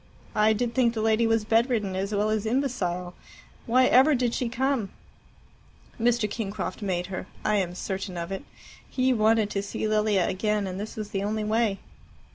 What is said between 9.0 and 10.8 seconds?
wanted to see Lilia again, and